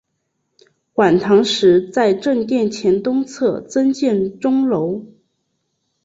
[0.95, 5.05] 晚唐时在正殿前东侧增建钟楼。